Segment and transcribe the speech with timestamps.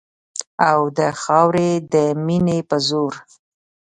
[0.69, 1.95] او د خاورې د
[2.25, 3.13] مینې په زور